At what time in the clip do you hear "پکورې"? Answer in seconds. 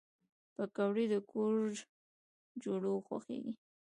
0.55-1.05